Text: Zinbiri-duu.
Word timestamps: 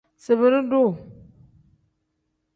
Zinbiri-duu. 0.23 0.91